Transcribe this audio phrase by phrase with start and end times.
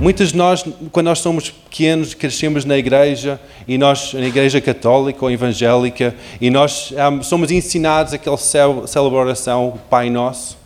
[0.00, 5.22] Muitos de nós, quando nós somos pequenos, crescemos na igreja, e nós, na igreja católica
[5.22, 10.56] ou evangélica, e nós um, somos ensinados aquela celebração, Pai Nosso,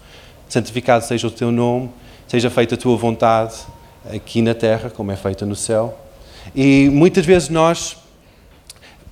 [0.49, 1.91] santificado seja o teu nome,
[2.29, 3.57] seja feita a tua vontade,
[4.09, 5.99] aqui na terra, como é feita no céu.
[6.55, 7.97] E muitas vezes nós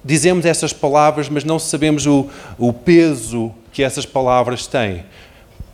[0.04, 5.02] dizemos essas palavras, mas não sabemos o, o peso que essas palavras têm.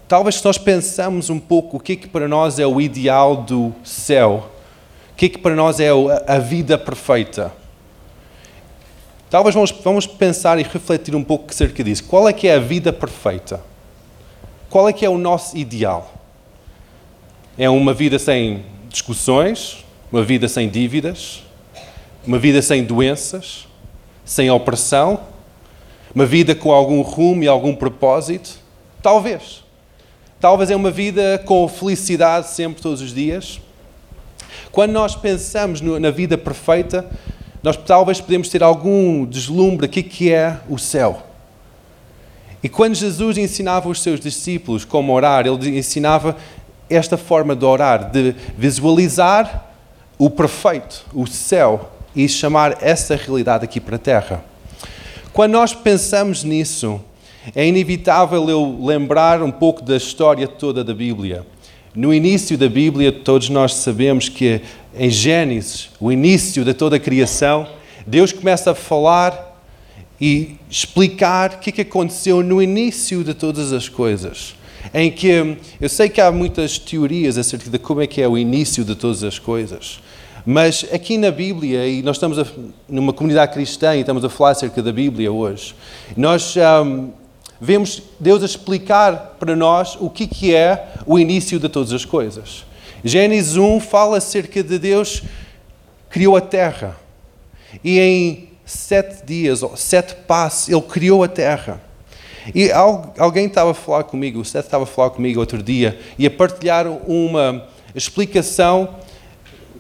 [0.09, 3.37] Talvez se nós pensamos um pouco o que é que para nós é o ideal
[3.37, 4.49] do céu,
[5.13, 5.91] o que é que para nós é
[6.27, 7.53] a vida perfeita.
[9.29, 12.05] Talvez vamos, vamos pensar e refletir um pouco acerca disso.
[12.05, 13.61] Qual é que é a vida perfeita?
[14.71, 16.11] Qual é que é o nosso ideal?
[17.59, 21.43] É uma vida sem discussões, uma vida sem dívidas,
[22.27, 23.69] uma vida sem doenças,
[24.25, 25.21] sem opressão,
[26.15, 28.59] uma vida com algum rumo e algum propósito?
[29.03, 29.68] Talvez.
[30.41, 33.61] Talvez é uma vida com felicidade sempre, todos os dias.
[34.71, 37.05] Quando nós pensamos na vida perfeita,
[37.61, 41.25] nós talvez podemos ter algum deslumbre aqui que é o céu.
[42.63, 46.37] E quando Jesus ensinava os seus discípulos como orar, ele ensinava
[46.89, 49.67] esta forma de orar, de visualizar
[50.17, 54.45] o perfeito, o céu, e chamar essa realidade aqui para a terra.
[55.33, 57.01] Quando nós pensamos nisso,
[57.55, 61.47] é inevitável eu lembrar um pouco da história toda da Bíblia.
[61.95, 64.61] No início da Bíblia, todos nós sabemos que
[64.97, 67.67] em Gênesis, o início de toda a criação,
[68.07, 69.49] Deus começa a falar
[70.21, 74.55] e explicar o que, que aconteceu no início de todas as coisas.
[74.93, 78.37] Em que eu sei que há muitas teorias acerca de como é que é o
[78.39, 80.01] início de todas as coisas.
[80.47, 82.47] Mas aqui na Bíblia, e nós estamos a,
[82.89, 85.75] numa comunidade cristã e estamos a falar acerca da Bíblia hoje,
[86.17, 87.11] nós um,
[87.61, 92.05] vemos Deus a explicar para nós o que, que é o início de todas as
[92.05, 92.65] coisas.
[93.05, 95.23] Gênesis 1 fala acerca de Deus
[96.11, 96.97] criou a terra
[97.85, 101.81] e em sete dias, ou sete passos, Ele criou a terra.
[102.55, 106.27] E alguém estava a falar comigo, o Seth estava a falar comigo outro dia e
[106.27, 108.97] a partilhar uma explicação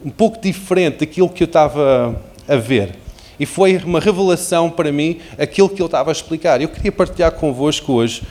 [0.04, 2.94] um pouco diferente daquilo que eu estava a ver.
[3.38, 6.60] E foi uma revelação para mim aquilo que ele estava a explicar.
[6.60, 8.22] Eu queria partilhar convosco hoje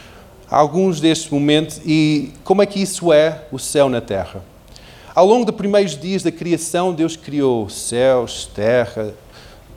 [0.50, 4.44] alguns destes momentos e como é que isso é o céu na terra.
[5.14, 9.14] Ao longo dos primeiros dias da criação, Deus criou céus, terra,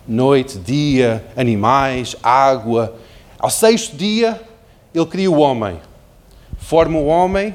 [0.06, 2.94] noite, dia, animais, água.
[3.38, 4.40] Ao sexto dia,
[4.94, 5.78] Ele cria o homem.
[6.58, 7.54] Forma o homem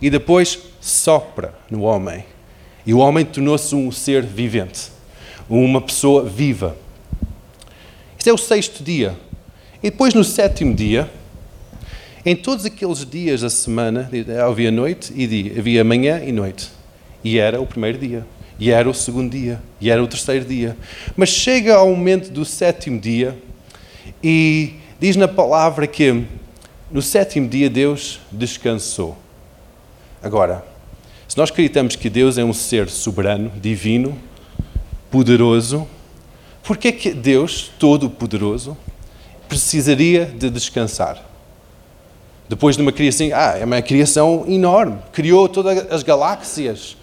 [0.00, 2.24] e depois sopra no homem.
[2.84, 4.92] E o homem tornou-se um ser vivente,
[5.48, 6.76] uma pessoa viva.
[8.28, 9.16] É o sexto dia.
[9.82, 11.08] E depois, no sétimo dia,
[12.24, 14.10] em todos aqueles dias da semana,
[14.44, 16.68] havia noite e dia, havia manhã e noite.
[17.22, 18.26] E era o primeiro dia,
[18.58, 20.76] e era o segundo dia, e era o terceiro dia.
[21.16, 23.38] Mas chega ao momento do sétimo dia
[24.20, 26.24] e diz na palavra que
[26.90, 29.16] no sétimo dia Deus descansou.
[30.20, 30.64] Agora,
[31.28, 34.18] se nós acreditamos que Deus é um ser soberano, divino,
[35.12, 35.86] poderoso,
[36.66, 38.76] por que que Deus, todo-poderoso,
[39.48, 41.22] precisaria de descansar?
[42.48, 46.96] Depois de uma criação, ah, é uma criação enorme, criou todas as galáxias,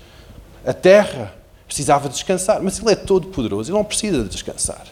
[0.66, 1.34] a Terra,
[1.66, 4.85] precisava descansar, mas Ele é todo-poderoso, Ele não precisa de descansar.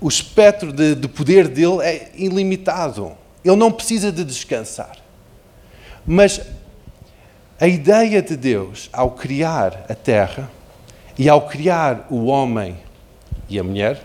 [0.00, 3.12] O espectro de, de poder dele é ilimitado,
[3.44, 4.96] Ele não precisa de descansar.
[6.06, 6.40] Mas
[7.60, 10.50] a ideia de Deus ao criar a Terra
[11.18, 12.76] e ao criar o homem
[13.48, 14.04] e a mulher,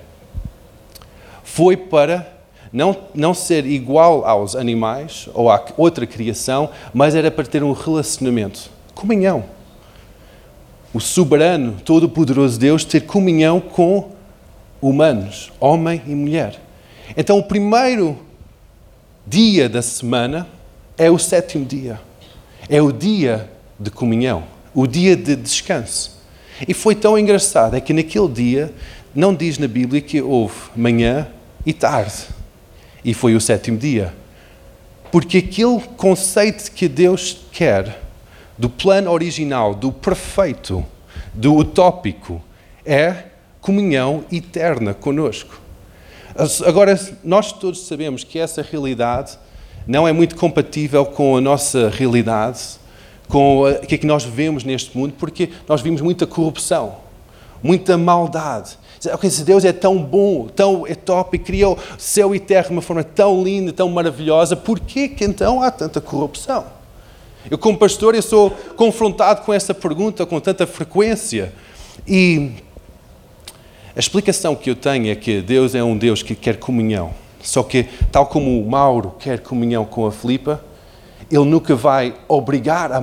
[1.44, 2.40] foi para
[2.72, 7.72] não, não ser igual aos animais ou à outra criação, mas era para ter um
[7.72, 9.44] relacionamento, comunhão.
[10.94, 14.12] O soberano, todo-poderoso Deus ter comunhão com
[14.82, 16.60] humanos, homem e mulher.
[17.16, 18.18] Então, o primeiro
[19.26, 20.48] dia da semana
[20.98, 22.00] é o sétimo dia.
[22.68, 23.50] É o dia
[23.80, 24.44] de comunhão,
[24.74, 26.20] o dia de descanso.
[26.68, 28.74] E foi tão engraçado, é que naquele dia
[29.20, 31.28] não diz na Bíblia que houve manhã
[31.66, 32.28] e tarde.
[33.04, 34.14] E foi o sétimo dia.
[35.12, 38.02] Porque aquele conceito que Deus quer,
[38.58, 40.86] do plano original, do perfeito,
[41.34, 42.42] do utópico,
[42.86, 43.26] é
[43.60, 45.60] comunhão eterna conosco.
[46.66, 49.38] Agora, nós todos sabemos que essa realidade
[49.86, 52.62] não é muito compatível com a nossa realidade,
[53.28, 56.96] com o que é que nós vemos neste mundo, porque nós vimos muita corrupção,
[57.62, 62.74] muita maldade, se Deus é tão bom, tão é top criou céu e terra de
[62.74, 66.66] uma forma tão linda, tão maravilhosa, por que então há tanta corrupção?
[67.50, 71.54] Eu, como pastor, eu sou confrontado com essa pergunta com tanta frequência.
[72.08, 72.52] E
[73.96, 77.14] a explicação que eu tenho é que Deus é um Deus que quer comunhão.
[77.42, 80.62] Só que, tal como o Mauro quer comunhão com a Filipa,
[81.32, 83.02] ele nunca vai obrigar a,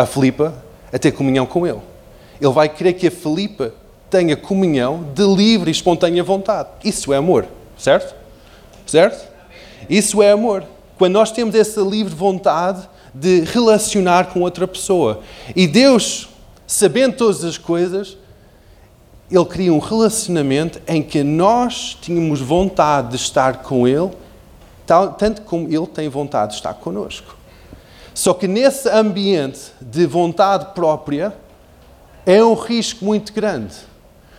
[0.00, 0.54] a Filipa
[0.92, 1.80] a ter comunhão com ele.
[2.40, 3.74] Ele vai querer que a Filipa
[4.10, 6.68] tenha comunhão de livre e espontânea vontade.
[6.84, 7.46] Isso é amor,
[7.78, 8.14] certo?
[8.86, 9.26] Certo?
[9.88, 10.64] Isso é amor.
[10.96, 15.20] Quando nós temos essa livre vontade de relacionar com outra pessoa.
[15.54, 16.28] E Deus,
[16.66, 18.16] sabendo todas as coisas,
[19.30, 24.10] Ele cria um relacionamento em que nós tínhamos vontade de estar com Ele,
[25.18, 27.36] tanto como Ele tem vontade de estar conosco.
[28.14, 31.34] Só que nesse ambiente de vontade própria,
[32.24, 33.74] é um risco muito grande.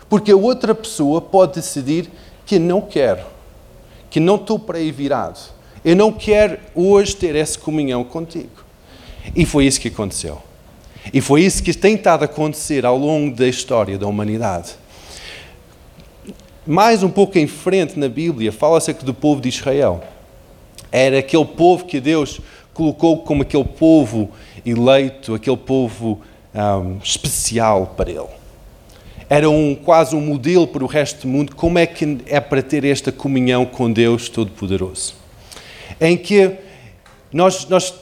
[0.09, 2.09] Porque a outra pessoa pode decidir
[2.45, 3.25] que não quero,
[4.09, 5.39] que não estou para aí virado.
[5.83, 8.65] Eu não quero hoje ter essa comunhão contigo.
[9.35, 10.41] E foi isso que aconteceu.
[11.13, 14.75] E foi isso que tem estado a acontecer ao longo da história da humanidade.
[16.65, 20.03] Mais um pouco em frente na Bíblia, fala-se do povo de Israel.
[20.91, 22.41] Era aquele povo que Deus
[22.73, 24.29] colocou como aquele povo
[24.65, 26.21] eleito, aquele povo
[26.53, 28.36] um, especial para Ele.
[29.29, 32.61] Era um, quase um modelo para o resto do mundo, como é que é para
[32.61, 35.15] ter esta comunhão com Deus Todo-Poderoso.
[35.99, 36.51] Em que
[37.31, 37.93] nós, nós,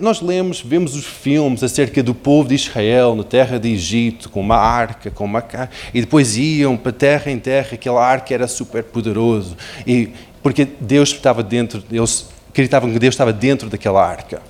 [0.00, 4.40] nós lemos, vemos os filmes acerca do povo de Israel na terra de Egito, com
[4.40, 5.44] uma arca, com uma
[5.92, 10.10] e depois iam para terra em terra, aquela arca era super poderoso, e,
[10.42, 14.40] porque Deus estava dentro, eles acreditavam que Deus estava dentro daquela arca.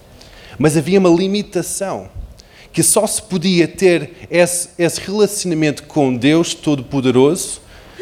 [0.59, 2.09] Mas havia uma limitação
[2.75, 7.61] que só se podia ter esse, esse relacionamento com Deus Todo-Poderoso,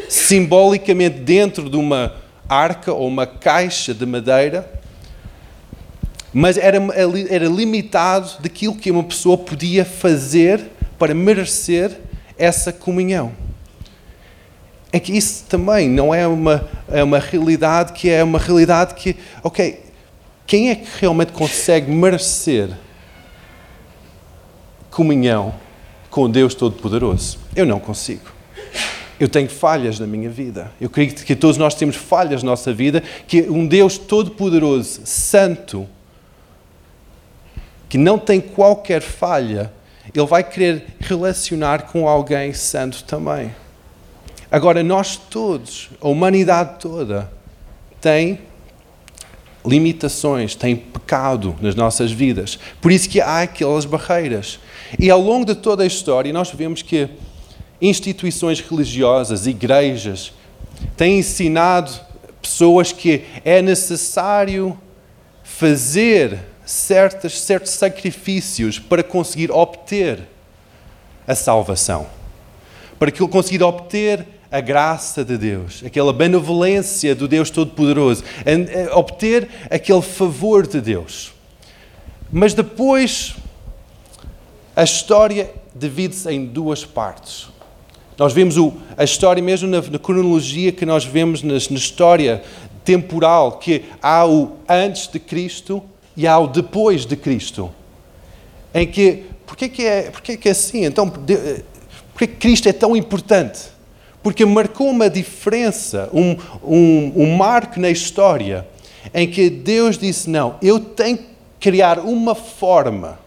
[0.09, 2.15] simbolicamente dentro de uma
[2.49, 4.67] arca ou uma caixa de madeira,
[6.33, 6.79] mas era,
[7.29, 11.91] era limitado daquilo que uma pessoa podia fazer para merecer
[12.35, 13.31] essa comunhão.
[14.91, 19.15] É que isso também não é uma, é uma realidade que é uma realidade que,
[19.43, 19.83] ok,
[20.47, 22.71] quem é que realmente consegue merecer
[24.93, 25.53] comunhão
[26.09, 27.39] com Deus Todo-Poderoso.
[27.55, 28.31] Eu não consigo.
[29.19, 30.71] Eu tenho falhas na minha vida.
[30.79, 35.87] Eu creio que todos nós temos falhas na nossa vida, que um Deus Todo-Poderoso, Santo,
[37.89, 39.73] que não tem qualquer falha,
[40.13, 43.53] Ele vai querer relacionar com alguém santo também.
[44.51, 47.31] Agora, nós todos, a humanidade toda,
[47.99, 48.39] tem
[49.65, 52.59] limitações, tem pecado nas nossas vidas.
[52.81, 54.59] Por isso que há aquelas barreiras.
[54.99, 57.09] E ao longo de toda a história, nós vemos que
[57.81, 60.33] instituições religiosas, igrejas,
[60.95, 61.91] têm ensinado
[62.41, 64.77] pessoas que é necessário
[65.43, 70.27] fazer certos, certos sacrifícios para conseguir obter
[71.27, 72.07] a salvação,
[72.99, 78.23] para conseguir obter a graça de Deus, aquela benevolência do Deus Todo-Poderoso,
[78.91, 81.33] obter aquele favor de Deus.
[82.31, 83.33] Mas depois,
[84.75, 87.47] a história divide-se em duas partes.
[88.15, 92.43] Nós vemos o, a história mesmo na, na, cronologia que nós vemos na, na história
[92.85, 95.81] temporal, que há o antes de Cristo
[96.15, 97.71] e há o depois de Cristo.
[98.71, 100.85] Em que, porquê que é, porquê que é assim?
[100.85, 103.72] Então, porquê que Cristo é tão importante?
[104.23, 108.65] Porque marcou uma diferença, um, um, um marco na história,
[109.13, 111.25] em que Deus disse: Não, eu tenho que
[111.59, 113.19] criar uma forma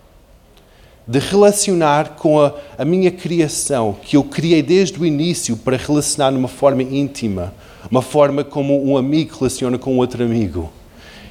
[1.06, 6.30] de relacionar com a, a, minha criação, que eu criei desde o início para relacionar
[6.30, 7.54] de uma forma íntima,
[7.90, 10.72] uma forma como um amigo relaciona com outro amigo.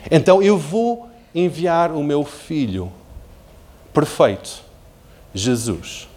[0.09, 2.91] Então eu vou enviar o meu filho
[3.91, 4.63] perfeito,
[5.33, 6.07] Jesus,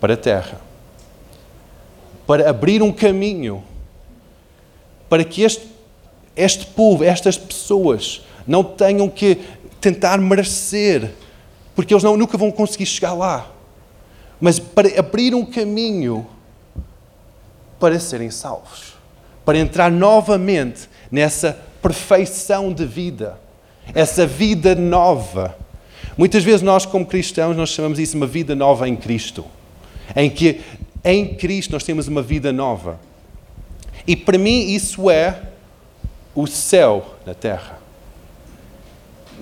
[0.00, 0.73] para a terra
[2.26, 3.62] para abrir um caminho
[5.08, 5.66] para que este,
[6.34, 9.38] este povo, estas pessoas, não tenham que
[9.80, 11.12] tentar merecer,
[11.74, 13.50] porque eles não, nunca vão conseguir chegar lá.
[14.40, 16.26] Mas para abrir um caminho
[17.78, 18.94] para serem salvos,
[19.44, 23.38] para entrar novamente nessa perfeição de vida,
[23.94, 25.56] essa vida nova.
[26.16, 29.44] Muitas vezes nós, como cristãos, nós chamamos isso uma vida nova em Cristo,
[30.16, 30.60] em que
[31.04, 32.98] em Cristo nós temos uma vida nova.
[34.06, 35.42] E para mim isso é
[36.34, 37.78] o céu na terra.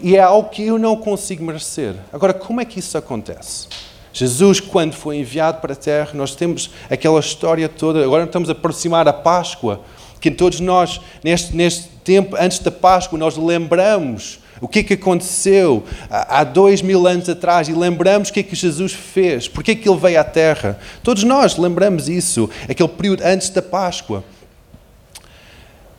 [0.02, 1.95] E é algo que eu não consigo merecer.
[2.12, 3.69] Agora, como é que isso acontece?
[4.12, 8.02] Jesus, quando foi enviado para a terra, nós temos aquela história toda.
[8.04, 9.81] Agora estamos a aproximar a Páscoa,
[10.21, 14.95] que todos nós, neste, neste tempo, antes da Páscoa, nós lembramos o que é que
[14.95, 19.73] aconteceu há dois mil anos atrás e lembramos o que é que Jesus fez, porque
[19.73, 20.78] é que ele veio à Terra.
[21.02, 24.23] Todos nós lembramos isso, aquele período antes da Páscoa.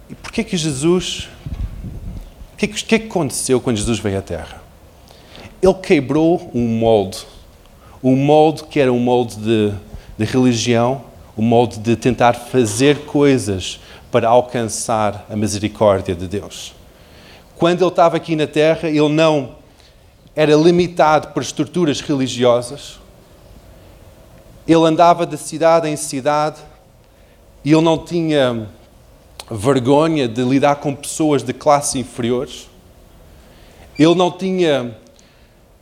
[0.09, 1.27] E porquê é que Jesus.
[2.53, 4.63] O que, é que, que é que aconteceu quando Jesus veio à Terra?
[5.61, 7.17] Ele quebrou um molde.
[8.01, 9.73] Um molde que era um molde de,
[10.17, 11.03] de religião,
[11.37, 16.73] um molde de tentar fazer coisas para alcançar a misericórdia de Deus.
[17.63, 19.55] Quando ele estava aqui na Terra, ele não
[20.35, 22.99] era limitado por estruturas religiosas.
[24.67, 26.59] Ele andava de cidade em cidade
[27.63, 28.67] e ele não tinha
[29.49, 32.67] vergonha de lidar com pessoas de classe inferiores.
[33.97, 34.97] Ele não tinha,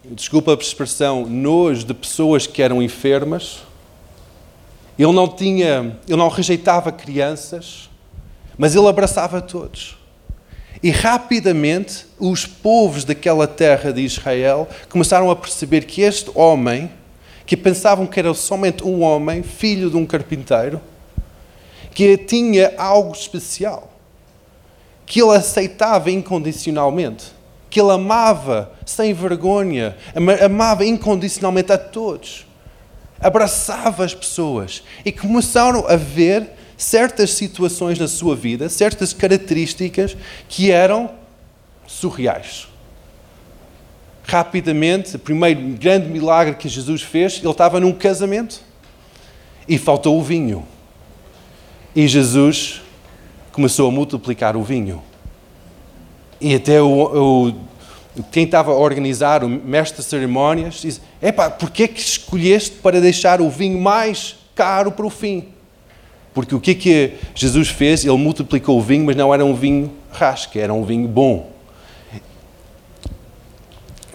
[0.05, 3.63] desculpa a expressão, nojo de pessoas que eram enfermas.
[4.99, 7.89] Ele não tinha, ele não rejeitava crianças,
[8.55, 9.99] mas ele abraçava todos.
[10.83, 16.89] E rapidamente os povos daquela terra de Israel começaram a perceber que este homem,
[17.45, 20.81] que pensavam que era somente um homem, filho de um carpinteiro,
[21.93, 23.91] que tinha algo especial,
[25.05, 27.25] que ele aceitava incondicionalmente,
[27.69, 29.95] que ele amava sem vergonha,
[30.43, 32.47] amava incondicionalmente a todos,
[33.19, 36.49] abraçava as pessoas e começaram a ver
[36.81, 40.17] certas situações na sua vida, certas características
[40.49, 41.11] que eram
[41.85, 42.67] surreais.
[44.23, 48.61] Rapidamente, o primeiro grande milagre que Jesus fez, ele estava num casamento
[49.67, 50.65] e faltou o vinho.
[51.95, 52.81] E Jesus
[53.51, 55.03] começou a multiplicar o vinho.
[56.39, 57.49] E até o,
[58.17, 62.99] o quem estava a organizar, o mestre de cerimónias, disse: Epá, porquê que escolheste para
[62.99, 65.47] deixar o vinho mais caro para o fim?
[66.33, 68.05] Porque o que é que Jesus fez?
[68.05, 71.51] Ele multiplicou o vinho, mas não era um vinho rasca, era um vinho bom.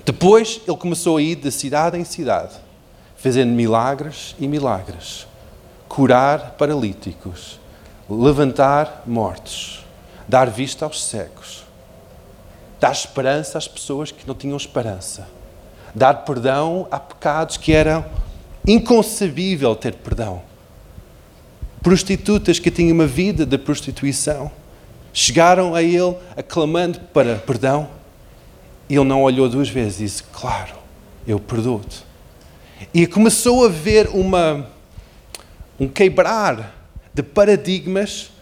[0.05, 2.55] Depois ele começou a ir de cidade em cidade,
[3.17, 5.27] fazendo milagres e milagres.
[5.89, 7.61] Curar paralíticos,
[8.09, 9.85] levantar mortos,
[10.27, 11.65] dar vista aos cegos,
[12.81, 15.29] dar esperança às pessoas que não tinham esperança,
[15.95, 18.05] dar perdão a pecados que eram
[18.67, 20.43] inconcebível ter perdão
[21.87, 24.51] prostitutas que tinham uma vida de prostituição
[25.13, 27.89] chegaram a ele aclamando para perdão.
[28.91, 30.75] Ele não olhou duas vezes e disse: Claro,
[31.29, 32.03] eu perdoo-te.
[32.93, 34.67] E começou a ver uma,
[35.79, 36.75] um quebrar
[37.15, 38.33] de paradigmas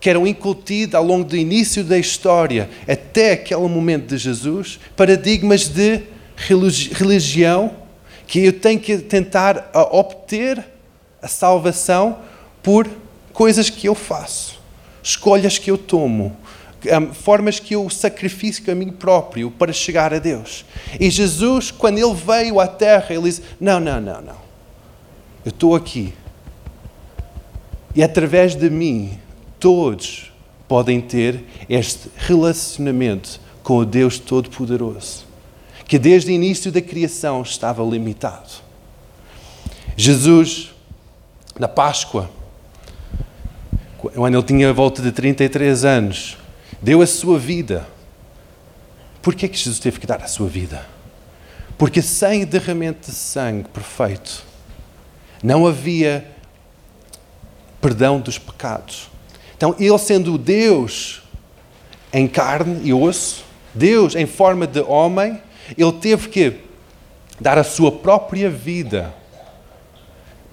[0.00, 5.68] que eram incutidos ao longo do início da história até aquele momento de Jesus paradigmas
[5.68, 6.00] de
[6.36, 7.70] religião
[8.26, 10.64] que eu tenho que tentar obter
[11.20, 12.32] a salvação
[12.64, 12.90] por
[13.32, 14.58] coisas que eu faço,
[15.02, 16.34] escolhas que eu tomo,
[17.12, 20.64] formas que eu sacrifico a mim próprio para chegar a Deus.
[20.98, 24.44] E Jesus, quando ele veio à terra, ele disse: Não, não, não, não.
[25.44, 26.14] Eu estou aqui.
[27.94, 29.18] E através de mim,
[29.60, 30.32] todos
[30.66, 35.26] podem ter este relacionamento com o Deus Todo-Poderoso,
[35.86, 38.50] que desde o início da criação estava limitado.
[39.96, 40.70] Jesus,
[41.58, 42.28] na Páscoa,
[44.14, 46.38] quando ele tinha a volta de 33 anos,
[46.80, 47.86] deu a sua vida.
[49.20, 50.86] Por que é que Jesus teve que dar a sua vida?
[51.76, 54.44] Porque sem derramamento de sangue perfeito,
[55.42, 56.30] não havia
[57.80, 59.10] perdão dos pecados.
[59.56, 61.22] Então, ele sendo Deus
[62.12, 63.44] em carne e osso,
[63.74, 65.42] Deus em forma de homem,
[65.76, 66.60] ele teve que
[67.40, 69.12] dar a sua própria vida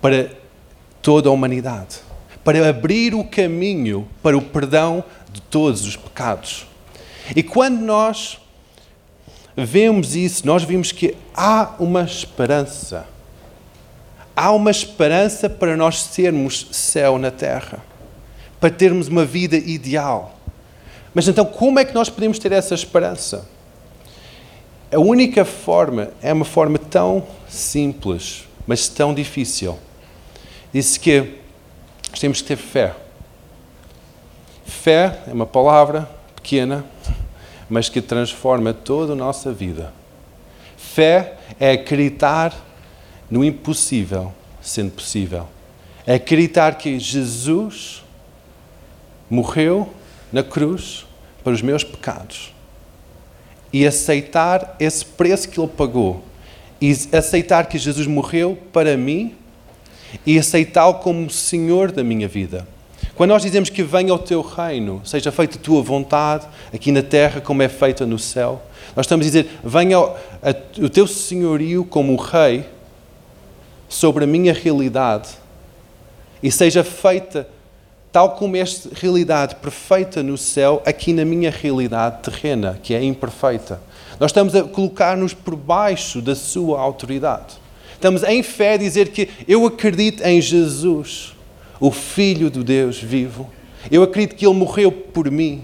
[0.01, 0.29] para
[1.01, 2.10] toda a humanidade
[2.43, 6.67] para abrir o caminho para o perdão de todos os pecados.
[7.35, 8.39] E quando nós
[9.55, 13.05] vemos isso, nós vimos que há uma esperança.
[14.35, 17.83] Há uma esperança para nós sermos céu na terra,
[18.59, 20.37] para termos uma vida ideal.
[21.13, 23.45] Mas então, como é que nós podemos ter essa esperança?
[24.91, 29.77] A única forma é uma forma tão simples, mas tão difícil.
[30.73, 31.40] Diz que
[32.19, 32.95] temos que ter fé.
[34.65, 36.85] Fé é uma palavra pequena,
[37.69, 39.93] mas que transforma toda a nossa vida.
[40.77, 42.53] Fé é acreditar
[43.29, 45.47] no impossível sendo possível.
[46.05, 48.03] É acreditar que Jesus
[49.29, 49.91] morreu
[50.31, 51.05] na cruz
[51.43, 52.53] para os meus pecados
[53.73, 56.23] e aceitar esse preço que ele pagou
[56.79, 59.35] e aceitar que Jesus morreu para mim
[60.25, 62.67] e aceitá-lo como Senhor da minha vida.
[63.15, 67.03] Quando nós dizemos que venha o teu reino, seja feita a tua vontade, aqui na
[67.03, 68.61] terra como é feita no céu,
[68.95, 72.65] nós estamos a dizer: venha o teu senhorio como rei
[73.87, 75.29] sobre a minha realidade
[76.41, 77.47] e seja feita
[78.11, 83.81] tal como esta realidade perfeita no céu, aqui na minha realidade terrena, que é imperfeita.
[84.19, 87.60] Nós estamos a colocar-nos por baixo da sua autoridade.
[88.01, 91.35] Estamos em fé a dizer que eu acredito em Jesus,
[91.79, 93.47] o Filho do Deus vivo.
[93.91, 95.63] Eu acredito que Ele morreu por mim.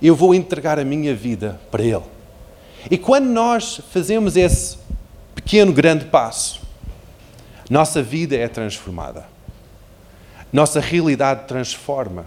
[0.00, 2.04] Eu vou entregar a minha vida para Ele.
[2.88, 4.78] E quando nós fazemos esse
[5.34, 6.60] pequeno, grande passo,
[7.68, 9.26] nossa vida é transformada.
[10.52, 12.26] Nossa realidade transforma.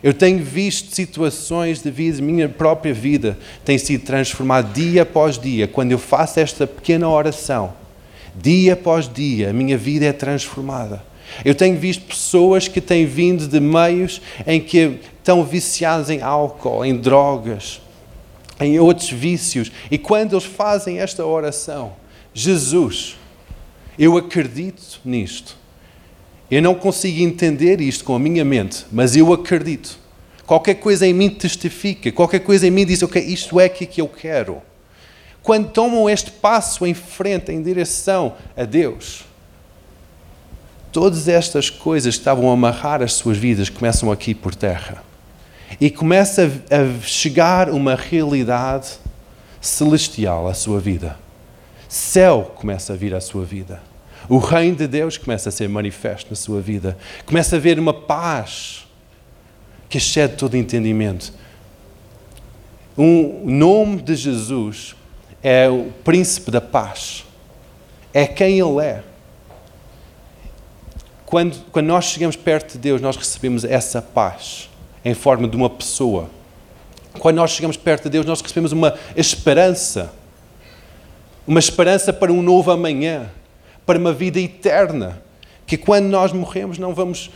[0.00, 5.66] Eu tenho visto situações de vida, minha própria vida tem sido transformada dia após dia.
[5.66, 7.79] Quando eu faço esta pequena oração,
[8.40, 11.02] dia após dia, a minha vida é transformada.
[11.44, 16.84] Eu tenho visto pessoas que têm vindo de meios em que estão viciadas em álcool,
[16.84, 17.80] em drogas,
[18.60, 19.70] em outros vícios.
[19.90, 21.92] E quando eles fazem esta oração,
[22.34, 23.16] Jesus,
[23.98, 25.56] eu acredito nisto.
[26.50, 29.98] Eu não consigo entender isto com a minha mente, mas eu acredito.
[30.44, 34.08] Qualquer coisa em mim testifica, qualquer coisa em mim diz, ok, isto é que eu
[34.08, 34.60] quero.
[35.42, 39.24] Quando tomam este passo em frente, em direção a Deus,
[40.92, 45.02] todas estas coisas que estavam a amarrar as suas vidas começam aqui por terra.
[45.80, 48.98] E começa a chegar uma realidade
[49.60, 51.16] celestial à sua vida.
[51.88, 53.80] Céu começa a vir à sua vida.
[54.28, 56.96] O reino de Deus começa a ser manifesto na sua vida.
[57.24, 58.86] Começa a haver uma paz
[59.88, 61.32] que excede todo entendimento.
[62.96, 64.94] Um nome de Jesus
[65.42, 67.24] é o príncipe da paz.
[68.12, 69.02] É quem ele é.
[71.24, 74.68] Quando, quando nós chegamos perto de Deus, nós recebemos essa paz
[75.04, 76.28] em forma de uma pessoa.
[77.18, 80.12] Quando nós chegamos perto de Deus, nós recebemos uma esperança.
[81.46, 83.30] Uma esperança para um novo amanhã
[83.86, 85.20] para uma vida eterna.
[85.66, 87.30] Que quando nós morremos não vamos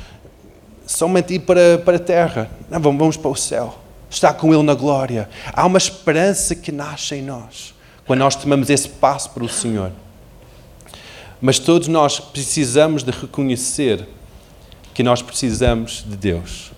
[0.86, 3.76] somente ir para, para a terra, não, vamos, para o céu.
[4.10, 5.28] Estar com Ele na glória.
[5.52, 7.73] Há uma esperança que nasce em nós
[8.06, 9.90] quando nós tomamos esse passo para o Senhor.
[11.40, 14.06] Mas todos nós precisamos de reconhecer
[14.92, 16.72] que nós precisamos de Deus.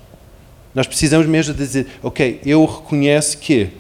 [0.75, 3.71] Nós precisamos mesmo de dizer, ok, eu reconheço que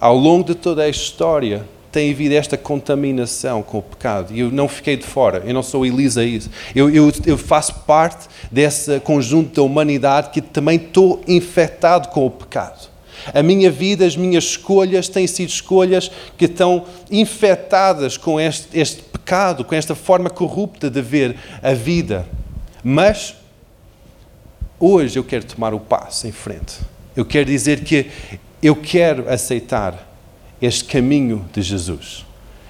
[0.00, 4.32] ao longo de toda a história tem havido esta contaminação com o pecado.
[4.32, 6.50] E eu não fiquei de fora, eu não sou Elisa isso.
[6.74, 12.30] Eu, eu, eu faço parte desse conjunto da humanidade que também estou infectado com o
[12.30, 12.89] pecado.
[13.32, 19.02] A minha vida, as minhas escolhas têm sido escolhas que estão infectadas com este, este
[19.02, 22.26] pecado, com esta forma corrupta de ver a vida.
[22.82, 23.36] Mas
[24.78, 26.78] hoje eu quero tomar o passo em frente.
[27.14, 28.10] Eu quero dizer que
[28.62, 30.08] eu quero aceitar
[30.60, 32.24] este caminho de Jesus.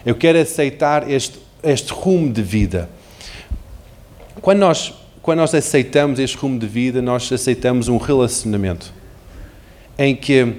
[0.05, 2.89] Eu quero aceitar este, este rumo de vida.
[4.41, 9.00] Quando nós, quando nós aceitamos este rumo de vida, nós aceitamos um relacionamento
[10.03, 10.55] em que,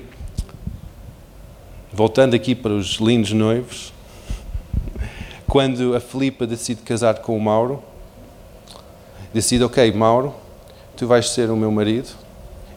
[1.92, 3.92] voltando aqui para os lindos noivos,
[5.48, 7.82] quando a Filipa decide casar com o Mauro,
[9.34, 10.32] decide, ok, Mauro,
[10.96, 12.10] tu vais ser o meu marido,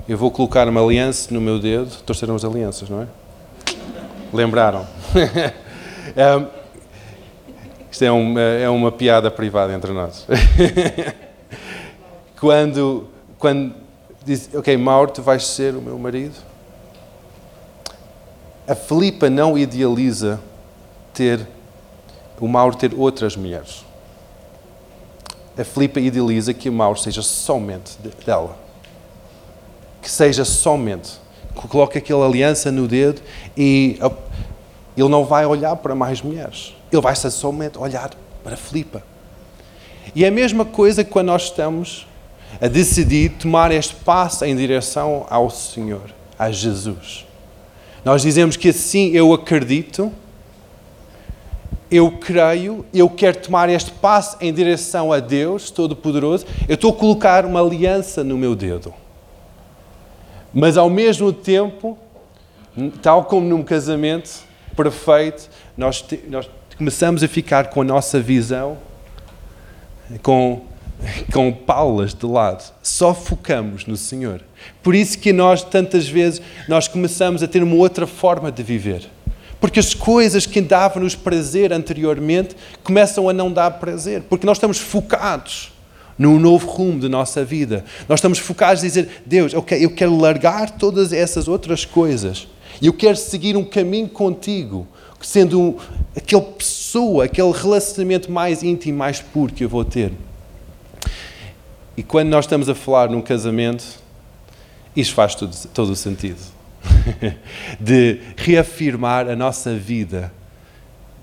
[0.09, 3.09] eu vou colocar uma aliança no meu dedo, torceram as alianças, não é?
[4.33, 4.87] Lembraram?
[6.17, 6.47] é,
[7.91, 10.27] isto é uma, é uma piada privada entre nós.
[12.41, 13.07] quando,
[13.39, 13.75] quando
[14.25, 16.54] diz, ok, Mauro, tu vais ser o meu marido.
[18.67, 20.41] A Filipa não idealiza
[21.13, 21.47] ter
[22.41, 23.85] o Mauro ter outras mulheres.
[25.57, 27.93] A Filipa idealiza que o Mauro seja somente
[28.25, 28.57] dela.
[30.03, 31.25] Que seja somente
[31.55, 33.23] coloca aquela aliança no dedo
[33.57, 33.99] e
[34.97, 36.75] ele não vai olhar para mais mulheres.
[36.91, 38.11] Ele vai somente olhar
[38.43, 39.03] para Filipa.
[40.15, 42.07] E é a mesma coisa quando nós estamos
[42.61, 47.27] a decidir tomar este passo em direção ao Senhor, a Jesus.
[48.05, 50.13] Nós dizemos que assim eu acredito,
[51.91, 56.97] eu creio, eu quero tomar este passo em direção a Deus Todo-Poderoso, eu estou a
[56.97, 58.93] colocar uma aliança no meu dedo.
[60.53, 61.97] Mas ao mesmo tempo,
[63.03, 64.43] tal como num casamento
[64.77, 68.77] perfeito, nós, te, nós começamos a ficar com a nossa visão
[70.23, 70.63] com,
[71.33, 72.73] com paulas de lado.
[72.83, 74.43] Só focamos no Senhor.
[74.83, 79.09] Por isso que nós, tantas vezes, nós começamos a ter uma outra forma de viver.
[79.61, 84.23] Porque as coisas que davam-nos prazer anteriormente começam a não dar prazer.
[84.29, 85.73] Porque nós estamos focados
[86.19, 87.85] num novo rumo da nossa vida.
[88.09, 92.47] Nós estamos focados em dizer: Deus, ok, eu quero largar todas essas outras coisas
[92.81, 94.87] e eu quero seguir um caminho contigo,
[95.21, 95.77] sendo
[96.17, 100.13] aquela pessoa, aquele relacionamento mais íntimo, mais puro que eu vou ter.
[101.97, 103.85] E quando nós estamos a falar num casamento,
[104.97, 106.41] isto faz todo, todo o sentido.
[107.81, 110.33] de reafirmar a nossa vida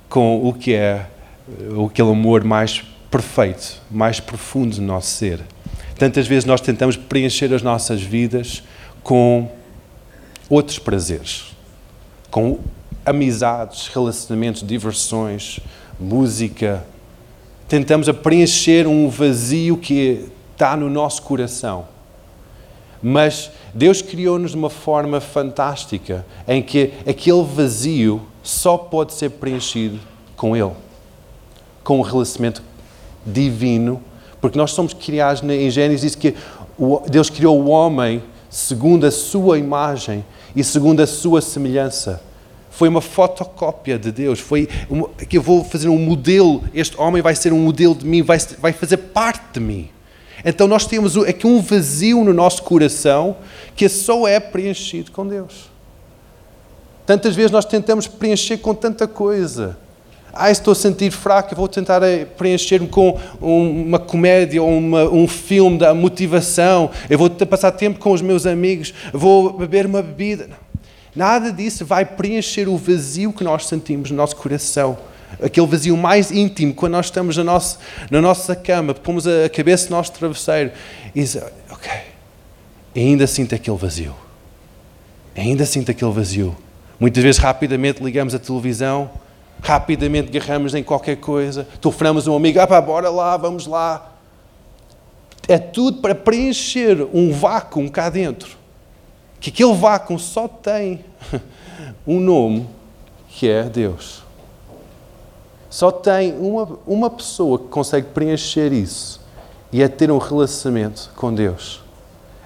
[0.10, 1.06] com o que é
[1.86, 5.42] aquele amor mais perfeito, mais profundo do nosso ser.
[5.98, 8.64] Tantas vezes nós tentamos preencher as nossas vidas
[9.04, 9.52] com
[10.50, 11.56] outros prazeres,
[12.30, 12.60] com
[13.06, 15.60] amizades, relacionamentos, diversões,
[16.00, 16.84] música.
[17.68, 20.30] Tentamos preencher um vazio que
[20.62, 21.86] está no nosso coração.
[23.02, 30.00] Mas Deus criou-nos de uma forma fantástica em que aquele vazio só pode ser preenchido
[30.38, 30.74] com Ele,
[31.84, 32.62] com um relacionamento
[33.26, 34.02] divino,
[34.40, 36.36] porque nós somos criados em Gênesis diz que
[37.10, 40.24] Deus criou o homem segundo a sua imagem
[40.56, 42.22] e segundo a sua semelhança.
[42.70, 44.40] Foi uma fotocópia de Deus.
[44.40, 46.64] Foi uma, que eu vou fazer um modelo.
[46.74, 49.90] Este homem vai ser um modelo de mim, vai, vai fazer parte de mim.
[50.44, 53.38] Então nós temos aqui um vazio no nosso coração
[53.76, 55.70] que só é preenchido com Deus.
[57.06, 59.78] Tantas vezes nós tentamos preencher com tanta coisa.
[60.34, 65.28] Ah, estou a sentir fraco, vou tentar eh, preencher-me com uma comédia ou uma, um
[65.28, 66.90] filme da motivação.
[67.10, 70.50] Eu vou passar tempo com os meus amigos, vou beber uma bebida.
[71.14, 74.98] Nada disso vai preencher o vazio que nós sentimos no nosso coração.
[75.42, 77.78] Aquele vazio mais íntimo, quando nós estamos na nossa,
[78.10, 80.72] na nossa cama, pomos a cabeça no nosso travesseiro
[81.14, 81.92] e dizemos, ok,
[82.96, 84.16] ainda sinto aquele vazio.
[85.36, 86.56] Ainda sinto aquele vazio.
[87.00, 89.10] Muitas vezes rapidamente ligamos a televisão
[89.62, 94.12] rapidamente agarramos em qualquer coisa, telefonamos um amigo, ah pá, bora lá, vamos lá.
[95.48, 98.58] É tudo para preencher um vácuo cá dentro.
[99.40, 101.04] Que aquele vácuo só tem
[102.06, 102.68] um nome,
[103.30, 104.21] que é Deus.
[105.72, 109.22] Só tem uma, uma pessoa que consegue preencher isso
[109.72, 111.82] e é ter um relacionamento com Deus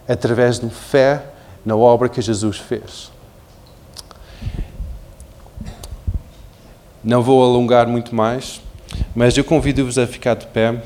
[0.07, 1.25] através de fé
[1.65, 3.11] na obra que Jesus fez.
[7.03, 8.61] Não vou alongar muito mais,
[9.15, 10.79] mas eu convido-vos a ficar de pé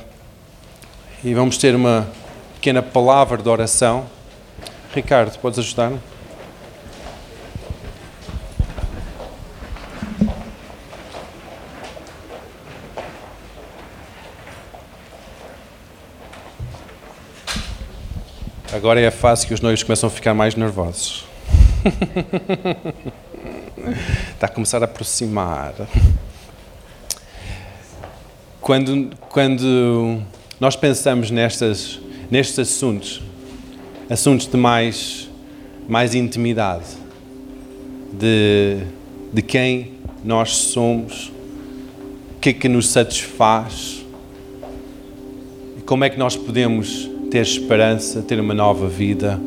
[1.21, 2.07] e vamos ter uma
[2.55, 4.05] pequena palavra de oração.
[4.93, 5.91] Ricardo, podes ajudar?
[18.79, 21.25] Agora é a fase que os noivos começam a ficar mais nervosos.
[24.31, 25.73] Está a começar a aproximar.
[28.61, 30.21] Quando, quando
[30.61, 31.99] nós pensamos nestas,
[32.31, 33.21] nestes assuntos,
[34.09, 35.29] assuntos de mais,
[35.85, 36.85] mais intimidade,
[38.13, 38.77] de,
[39.33, 41.33] de quem nós somos,
[42.37, 44.05] o que é que nos satisfaz,
[45.85, 49.39] como é que nós podemos ter esperança, ter uma nova vida,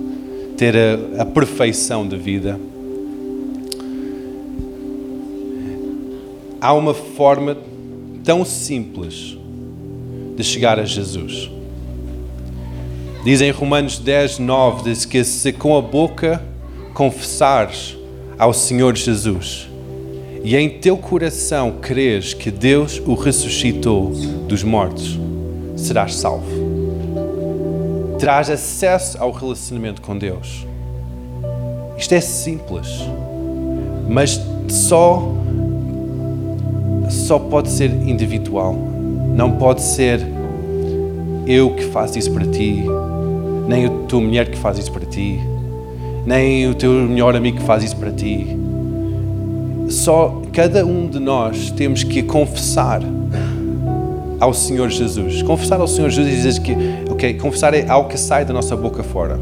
[0.56, 2.58] ter a, a perfeição de vida.
[6.62, 7.56] há uma forma
[8.22, 9.36] tão simples
[10.36, 11.50] de chegar a Jesus.
[13.24, 16.40] Diz em Romanos 10, 9: diz que se com a boca
[16.94, 17.98] confessares
[18.38, 19.68] ao Senhor Jesus
[20.44, 24.12] e em teu coração creres que Deus o ressuscitou
[24.46, 25.18] dos mortos,
[25.76, 26.61] serás salvo.
[28.22, 30.64] Terás acesso ao relacionamento com Deus.
[31.98, 32.86] Isto é simples,
[34.08, 35.28] mas só
[37.10, 38.76] só pode ser individual.
[39.34, 40.24] Não pode ser
[41.48, 42.84] eu que faço isso para ti,
[43.66, 45.40] nem a tua mulher que faz isso para ti,
[46.24, 48.56] nem o teu melhor amigo que faz isso para ti.
[49.88, 53.02] Só cada um de nós temos que confessar
[54.42, 55.40] ao Senhor Jesus.
[55.42, 56.74] Confessar ao Senhor Jesus e dizer que,
[57.22, 59.38] ok, confessar é algo que sai da nossa boca fora.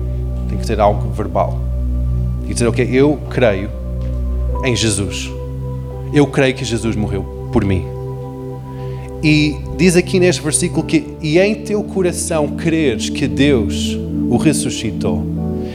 [0.51, 1.59] Tem que ser algo verbal.
[2.47, 3.71] E dizer, ok, eu creio
[4.65, 5.31] em Jesus.
[6.13, 7.87] Eu creio que Jesus morreu por mim.
[9.23, 13.97] E diz aqui neste versículo que, e em teu coração creres que Deus
[14.29, 15.25] o ressuscitou.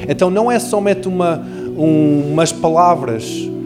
[0.08, 1.44] Então não é somente uma,
[1.76, 3.26] um, umas palavras,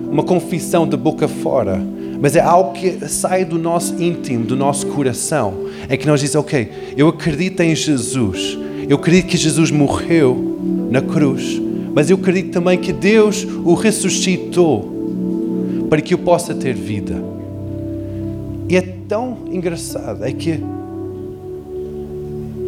[0.09, 1.81] uma confissão de boca fora,
[2.21, 5.69] mas é algo que sai do nosso íntimo, do nosso coração.
[5.87, 10.59] É que nós dizemos, ok, eu acredito em Jesus, eu acredito que Jesus morreu
[10.91, 11.61] na cruz,
[11.93, 14.97] mas eu acredito também que Deus o ressuscitou
[15.89, 17.15] para que eu possa ter vida.
[18.67, 20.59] E é tão engraçado, é que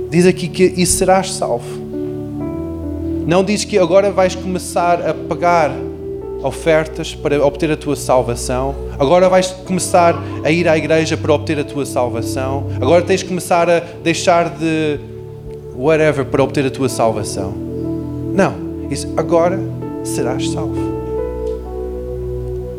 [0.09, 1.81] diz aqui que e serás salvo.
[3.27, 5.71] Não diz que agora vais começar a pagar
[6.43, 8.75] ofertas para obter a tua salvação.
[8.99, 12.67] Agora vais começar a ir à igreja para obter a tua salvação.
[12.81, 14.99] Agora tens de começar a deixar de
[15.75, 17.53] whatever para obter a tua salvação.
[18.33, 18.53] Não,
[18.89, 19.59] isso agora
[20.03, 20.75] serás salvo.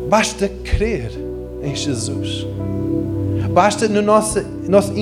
[0.09, 1.11] Basta crer
[1.63, 2.45] em Jesus.
[3.51, 4.93] Basta no nosso, nosso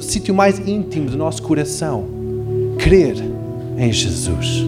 [0.00, 2.04] sítio mais íntimo do nosso coração
[2.78, 3.16] crer
[3.76, 4.64] em Jesus.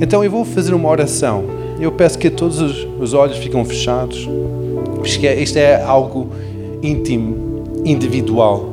[0.00, 1.61] Então eu vou fazer uma oração.
[1.82, 2.60] Eu peço que todos
[3.00, 4.28] os olhos ficam fechados.
[4.98, 6.28] Porque isto é algo
[6.80, 8.68] íntimo, individual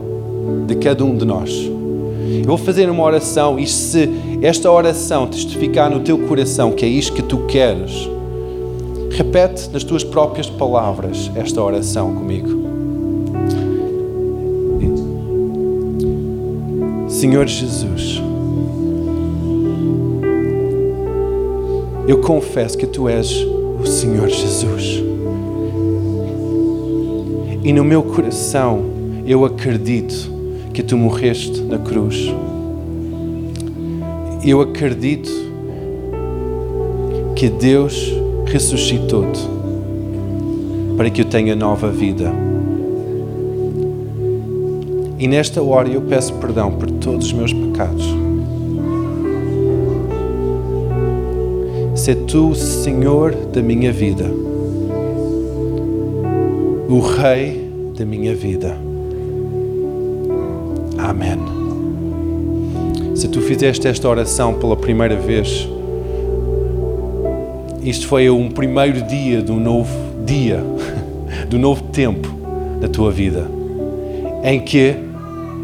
[0.68, 1.52] de cada um de nós.
[1.52, 4.08] Eu vou fazer uma oração e se
[4.44, 8.08] esta oração testificar no teu coração que é isto que tu queres,
[9.10, 12.70] repete nas tuas próprias palavras esta oração comigo.
[17.08, 18.22] Senhor Jesus,
[22.10, 23.32] eu confesso que tu és
[23.80, 25.04] o Senhor Jesus.
[27.64, 28.84] E no meu coração
[29.28, 30.16] eu acredito
[30.74, 32.34] que tu morreste na cruz.
[34.44, 35.30] Eu acredito
[37.36, 38.12] que Deus
[38.48, 39.48] ressuscitou-te
[40.98, 42.34] para que eu tenha nova vida.
[45.20, 48.29] E nesta hora eu peço perdão por todos os meus pecados.
[52.10, 54.26] Sê tu Senhor da minha vida,
[56.90, 58.76] o Rei da minha vida.
[60.98, 61.38] Amém.
[63.14, 65.70] Se tu fizeste esta oração pela primeira vez,
[67.84, 69.96] isto foi um primeiro dia um novo
[70.26, 70.64] dia,
[71.48, 72.28] do novo tempo
[72.82, 73.46] da tua vida,
[74.44, 74.96] em que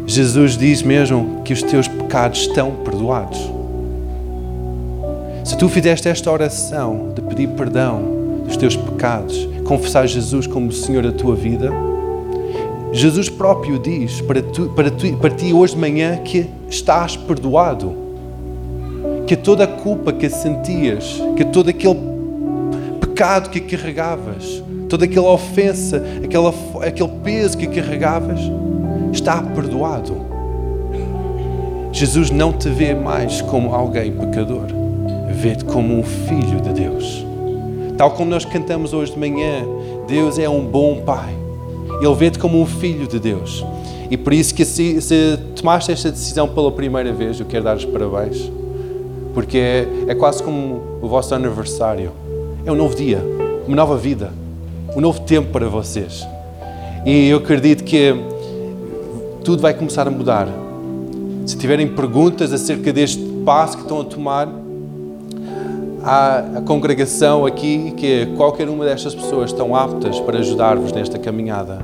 [0.06, 3.55] Jesus diz mesmo que os teus pecados estão perdoados.
[5.56, 8.02] Se tu fizeste esta oração de pedir perdão
[8.44, 11.70] dos teus pecados, confessar Jesus como o Senhor da tua vida,
[12.92, 17.94] Jesus próprio diz para, tu, para, tu, para ti hoje de manhã que estás perdoado.
[19.26, 22.00] Que toda a culpa que sentias, que todo aquele
[23.00, 28.40] pecado que carregavas, toda aquela ofensa, aquela, aquele peso que carregavas,
[29.10, 30.18] está perdoado.
[31.92, 34.85] Jesus não te vê mais como alguém pecador
[35.36, 37.24] vê-te como um filho de Deus.
[37.96, 39.64] Tal como nós cantamos hoje de manhã,
[40.08, 41.34] Deus é um bom Pai.
[42.00, 43.64] Ele vê-te como um filho de Deus.
[44.10, 47.76] E por isso que se, se, tomaste esta decisão pela primeira vez, eu quero dar
[47.76, 48.50] os parabéns.
[49.34, 52.12] Porque é, é quase como o vosso aniversário.
[52.64, 53.22] É um novo dia,
[53.66, 54.32] uma nova vida,
[54.94, 56.26] um novo tempo para vocês.
[57.04, 58.14] E eu acredito que
[59.44, 60.48] tudo vai começar a mudar.
[61.46, 64.48] Se tiverem perguntas acerca deste passo que estão a tomar,
[66.06, 71.80] a congregação aqui que qualquer uma destas pessoas estão aptas para ajudar-vos nesta caminhada.